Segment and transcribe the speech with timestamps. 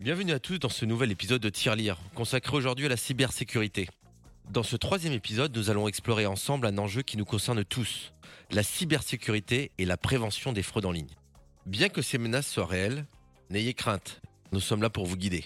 [0.00, 3.86] Bienvenue à tous dans ce nouvel épisode de Tirelire, consacré aujourd'hui à la cybersécurité.
[4.48, 8.14] Dans ce troisième épisode, nous allons explorer ensemble un enjeu qui nous concerne tous,
[8.50, 11.14] la cybersécurité et la prévention des fraudes en ligne.
[11.66, 13.04] Bien que ces menaces soient réelles,
[13.50, 14.22] n'ayez crainte,
[14.52, 15.44] nous sommes là pour vous guider.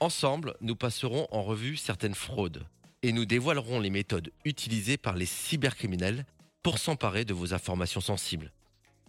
[0.00, 2.66] Ensemble, nous passerons en revue certaines fraudes
[3.04, 6.26] et nous dévoilerons les méthodes utilisées par les cybercriminels
[6.64, 8.52] pour s'emparer de vos informations sensibles.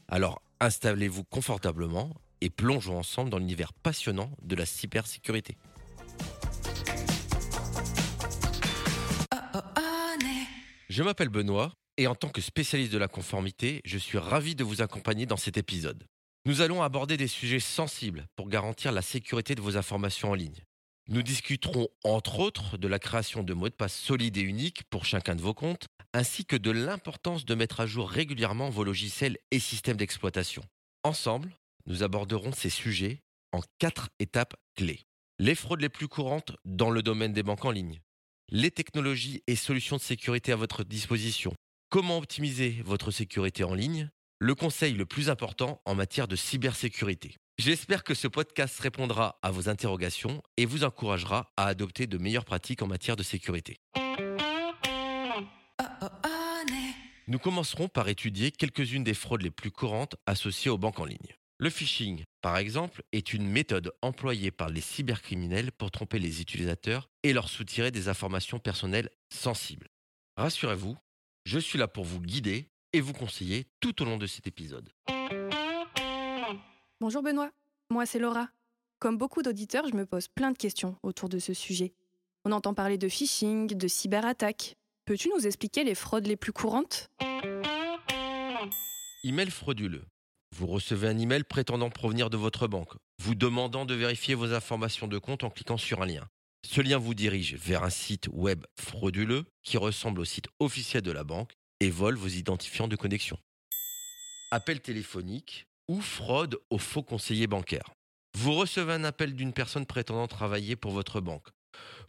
[0.10, 5.58] Alors installez-vous confortablement et plongeons ensemble dans l'univers passionnant de la cybersécurité.
[10.90, 14.64] Je m'appelle Benoît et en tant que spécialiste de la conformité, je suis ravi de
[14.64, 16.06] vous accompagner dans cet épisode.
[16.46, 20.64] Nous allons aborder des sujets sensibles pour garantir la sécurité de vos informations en ligne.
[21.08, 25.06] Nous discuterons entre autres de la création de mots de passe solides et uniques pour
[25.06, 29.38] chacun de vos comptes, ainsi que de l'importance de mettre à jour régulièrement vos logiciels
[29.52, 30.64] et systèmes d'exploitation.
[31.04, 31.52] Ensemble,
[31.86, 33.22] nous aborderons ces sujets
[33.52, 35.02] en quatre étapes clés.
[35.40, 38.02] Les fraudes les plus courantes dans le domaine des banques en ligne,
[38.50, 41.54] les technologies et solutions de sécurité à votre disposition,
[41.90, 47.36] comment optimiser votre sécurité en ligne, le conseil le plus important en matière de cybersécurité.
[47.58, 52.46] J'espère que ce podcast répondra à vos interrogations et vous encouragera à adopter de meilleures
[52.46, 53.78] pratiques en matière de sécurité.
[57.28, 61.36] Nous commencerons par étudier quelques-unes des fraudes les plus courantes associées aux banques en ligne.
[61.58, 67.10] Le phishing, par exemple, est une méthode employée par les cybercriminels pour tromper les utilisateurs
[67.24, 69.88] et leur soutirer des informations personnelles sensibles.
[70.36, 70.98] Rassurez-vous,
[71.46, 74.90] je suis là pour vous guider et vous conseiller tout au long de cet épisode.
[77.00, 77.52] Bonjour Benoît,
[77.90, 78.50] moi c'est Laura.
[79.00, 81.94] Comme beaucoup d'auditeurs, je me pose plein de questions autour de ce sujet.
[82.44, 84.76] On entend parler de phishing, de cyberattaque.
[85.06, 87.10] Peux-tu nous expliquer les fraudes les plus courantes?
[89.24, 90.04] Email frauduleux.
[90.58, 95.06] Vous recevez un email prétendant provenir de votre banque, vous demandant de vérifier vos informations
[95.06, 96.26] de compte en cliquant sur un lien.
[96.66, 101.12] Ce lien vous dirige vers un site web frauduleux qui ressemble au site officiel de
[101.12, 103.38] la banque et vole vos identifiants de connexion.
[104.50, 107.94] Appel téléphonique ou fraude au faux conseiller bancaire.
[108.38, 111.50] Vous recevez un appel d'une personne prétendant travailler pour votre banque,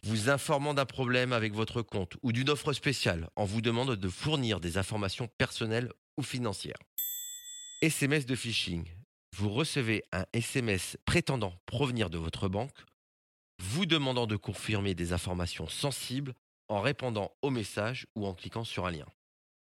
[0.03, 4.09] vous informant d'un problème avec votre compte ou d'une offre spéciale en vous demandant de
[4.09, 6.79] fournir des informations personnelles ou financières.
[7.83, 8.85] SMS de phishing.
[9.35, 12.75] Vous recevez un SMS prétendant provenir de votre banque,
[13.61, 16.33] vous demandant de confirmer des informations sensibles
[16.69, 19.05] en répondant au message ou en cliquant sur un lien.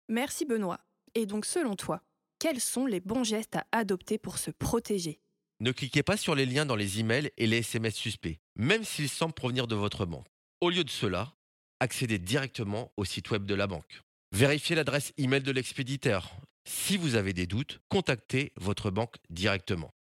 [0.09, 0.79] Merci Benoît.
[1.15, 2.03] Et donc selon toi,
[2.37, 5.19] quels sont les bons gestes à adopter pour se protéger?
[5.59, 9.09] Ne cliquez pas sur les liens dans les emails et les SMS suspects, même s'ils
[9.09, 10.27] semblent provenir de votre banque.
[10.61, 11.33] Au lieu de cela,
[11.79, 14.01] accédez directement au site web de la banque.
[14.33, 16.31] Vérifiez l'adresse email de l'expéditeur.
[16.65, 19.91] Si vous avez des doutes, contactez votre banque directement.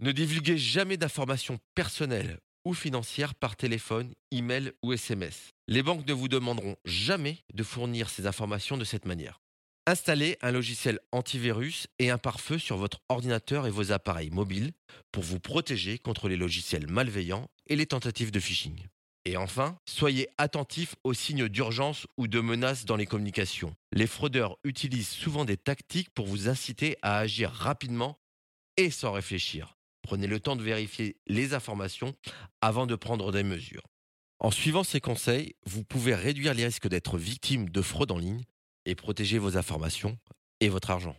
[0.00, 5.52] Ne divulguez jamais d'informations personnelles ou financières par téléphone, email ou SMS.
[5.66, 9.40] Les banques ne vous demanderont jamais de fournir ces informations de cette manière.
[9.86, 14.72] Installez un logiciel antivirus et un pare-feu sur votre ordinateur et vos appareils mobiles
[15.12, 18.86] pour vous protéger contre les logiciels malveillants et les tentatives de phishing.
[19.28, 23.74] Et enfin, soyez attentifs aux signes d'urgence ou de menace dans les communications.
[23.92, 28.18] Les fraudeurs utilisent souvent des tactiques pour vous inciter à agir rapidement
[28.78, 29.76] et sans réfléchir.
[30.00, 32.14] Prenez le temps de vérifier les informations
[32.62, 33.82] avant de prendre des mesures.
[34.38, 38.44] En suivant ces conseils, vous pouvez réduire les risques d'être victime de fraude en ligne
[38.86, 40.16] et protéger vos informations
[40.60, 41.16] et votre argent.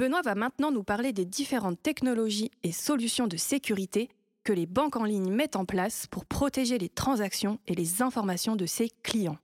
[0.00, 4.08] Benoît va maintenant nous parler des différentes technologies et solutions de sécurité
[4.44, 8.56] que les banques en ligne mettent en place pour protéger les transactions et les informations
[8.56, 9.36] de ses clients.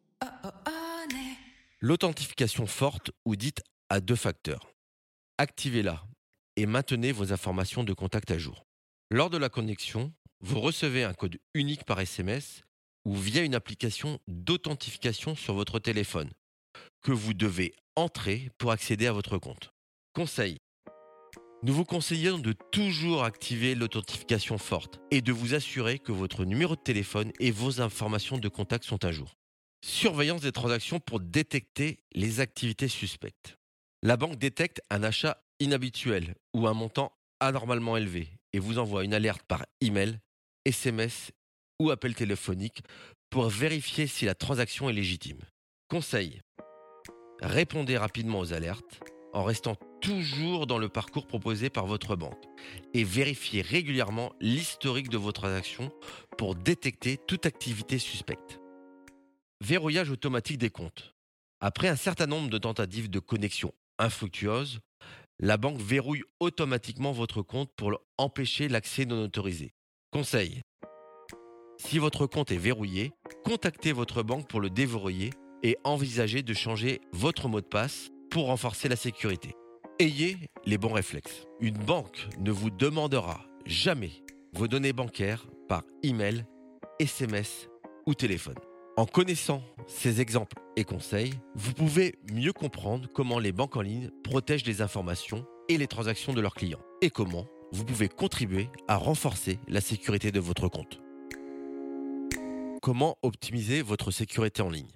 [1.80, 4.72] L'authentification forte ou dite à deux facteurs.
[5.36, 6.02] Activez-la
[6.56, 8.64] et maintenez vos informations de contact à jour.
[9.10, 12.62] Lors de la connexion, vous recevez un code unique par SMS
[13.04, 16.30] ou via une application d'authentification sur votre téléphone
[17.02, 19.75] que vous devez entrer pour accéder à votre compte.
[20.16, 20.56] Conseil.
[21.62, 26.74] Nous vous conseillons de toujours activer l'authentification forte et de vous assurer que votre numéro
[26.74, 29.34] de téléphone et vos informations de contact sont à jour.
[29.84, 33.58] Surveillance des transactions pour détecter les activités suspectes.
[34.02, 39.12] La banque détecte un achat inhabituel ou un montant anormalement élevé et vous envoie une
[39.12, 40.18] alerte par email,
[40.64, 41.30] SMS
[41.78, 42.80] ou appel téléphonique
[43.28, 45.42] pour vérifier si la transaction est légitime.
[45.90, 46.40] Conseil.
[47.42, 49.02] Répondez rapidement aux alertes
[49.34, 52.42] en restant toujours dans le parcours proposé par votre banque
[52.94, 55.90] et vérifiez régulièrement l'historique de vos transactions
[56.38, 58.60] pour détecter toute activité suspecte.
[59.60, 61.14] Verrouillage automatique des comptes.
[61.60, 64.80] Après un certain nombre de tentatives de connexion infructueuses,
[65.38, 69.74] la banque verrouille automatiquement votre compte pour empêcher l'accès non autorisé.
[70.10, 70.62] Conseil.
[71.78, 73.12] Si votre compte est verrouillé,
[73.44, 75.30] contactez votre banque pour le déverrouiller
[75.62, 79.54] et envisagez de changer votre mot de passe pour renforcer la sécurité.
[79.98, 81.46] Ayez les bons réflexes.
[81.58, 84.12] Une banque ne vous demandera jamais
[84.52, 86.44] vos données bancaires par email,
[87.00, 87.70] SMS
[88.04, 88.58] ou téléphone.
[88.98, 94.10] En connaissant ces exemples et conseils, vous pouvez mieux comprendre comment les banques en ligne
[94.22, 98.96] protègent les informations et les transactions de leurs clients et comment vous pouvez contribuer à
[98.96, 101.00] renforcer la sécurité de votre compte.
[102.82, 104.92] Comment optimiser votre sécurité en ligne?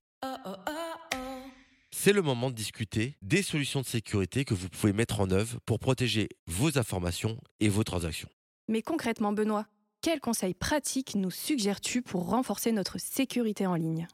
[2.03, 5.59] C'est le moment de discuter des solutions de sécurité que vous pouvez mettre en œuvre
[5.67, 8.31] pour protéger vos informations et vos transactions.
[8.69, 9.67] Mais concrètement, Benoît,
[10.01, 14.09] quels conseils pratiques nous suggères-tu pour renforcer notre sécurité en ligne?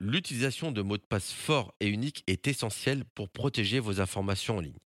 [0.00, 4.60] L'utilisation de mots de passe forts et uniques est essentielle pour protéger vos informations en
[4.60, 4.80] ligne.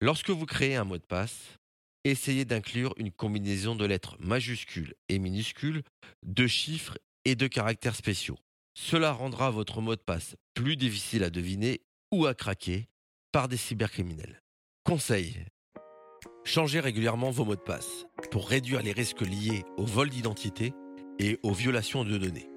[0.00, 1.58] Lorsque vous créez un mot de passe,
[2.04, 5.82] essayez d'inclure une combinaison de lettres majuscules et minuscules,
[6.24, 6.96] de chiffres
[7.26, 8.38] et de caractères spéciaux.
[8.80, 11.82] Cela rendra votre mot de passe plus difficile à deviner
[12.12, 12.88] ou à craquer
[13.32, 14.40] par des cybercriminels.
[14.84, 15.44] Conseil
[16.44, 20.72] Changez régulièrement vos mots de passe pour réduire les risques liés au vol d'identité
[21.18, 22.48] et aux violations de données.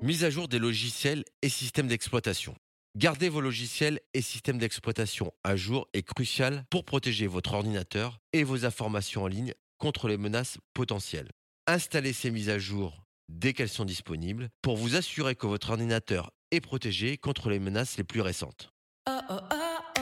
[0.00, 2.54] Mise à jour des logiciels et systèmes d'exploitation.
[2.96, 8.44] Garder vos logiciels et systèmes d'exploitation à jour est crucial pour protéger votre ordinateur et
[8.44, 11.32] vos informations en ligne contre les menaces potentielles.
[11.66, 16.32] Installez ces mises à jour dès qu'elles sont disponibles pour vous assurer que votre ordinateur
[16.50, 18.72] est protégé contre les menaces les plus récentes.
[19.08, 20.00] Oh, oh, oh.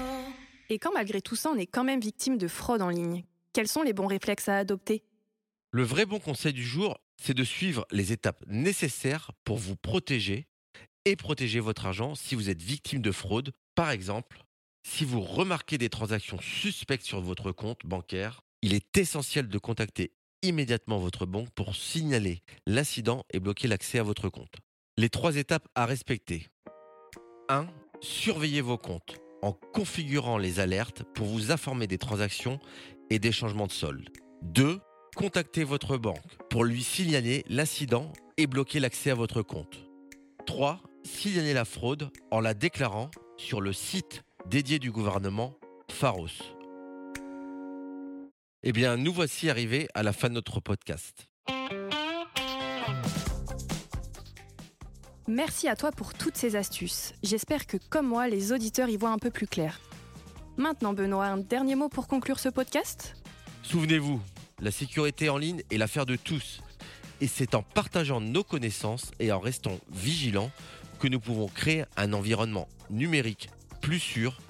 [0.70, 3.68] Et quand malgré tout ça, on est quand même victime de fraude en ligne, quels
[3.68, 5.02] sont les bons réflexes à adopter?
[5.70, 10.46] Le vrai bon conseil du jour, c'est de suivre les étapes nécessaires pour vous protéger
[11.04, 13.52] et protéger votre argent si vous êtes victime de fraude.
[13.74, 14.44] Par exemple,
[14.82, 20.12] si vous remarquez des transactions suspectes sur votre compte bancaire, il est essentiel de contacter
[20.42, 24.56] immédiatement votre banque pour signaler l'incident et bloquer l'accès à votre compte.
[24.96, 26.46] Les trois étapes à respecter.
[27.48, 27.66] 1.
[28.00, 32.58] Surveillez vos comptes en configurant les alertes pour vous informer des transactions
[33.10, 34.08] et des changements de solde.
[34.42, 34.80] 2.
[35.16, 39.88] Contactez votre banque pour lui signaler l'incident et bloquer l'accès à votre compte.
[40.46, 40.80] 3.
[41.04, 45.54] Signalez la fraude en la déclarant sur le site dédié du gouvernement
[45.90, 46.57] Pharos.
[48.64, 51.28] Eh bien, nous voici arrivés à la fin de notre podcast.
[55.28, 57.12] Merci à toi pour toutes ces astuces.
[57.22, 59.80] J'espère que, comme moi, les auditeurs y voient un peu plus clair.
[60.56, 63.14] Maintenant, Benoît, un dernier mot pour conclure ce podcast?
[63.62, 64.20] Souvenez-vous,
[64.60, 66.60] la sécurité en ligne est l'affaire de tous.
[67.20, 70.50] Et c'est en partageant nos connaissances et en restant vigilants
[70.98, 73.50] que nous pouvons créer un environnement numérique
[73.80, 74.40] plus sûr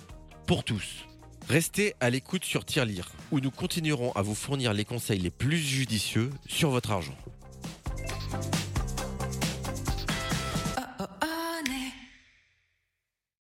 [0.46, 1.07] pour tous.
[1.48, 5.56] Restez à l'écoute sur Tirelire, où nous continuerons à vous fournir les conseils les plus
[5.56, 7.16] judicieux sur votre argent.